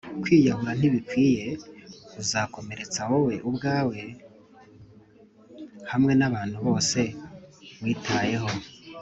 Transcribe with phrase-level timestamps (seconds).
[0.21, 1.45] kwiyahura ntibikwiye.
[2.21, 3.99] uzakomeretsa wowe ubwawe
[5.91, 6.99] hamwe nabantu bose
[7.83, 8.51] witayeho.